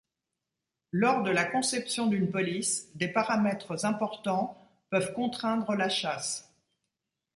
Lors 0.91 1.21
de 1.21 1.29
la 1.29 1.45
conception 1.45 2.07
d’une 2.07 2.31
police, 2.31 2.87
des 2.95 3.07
paramètres 3.07 3.85
importants 3.85 4.57
peuvent 4.89 5.13
contraindre 5.13 5.75
la 5.75 5.89
chasse. 5.89 6.51